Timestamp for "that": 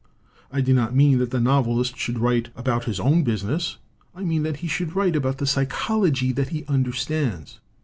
1.19-1.29, 4.41-4.57, 6.31-6.49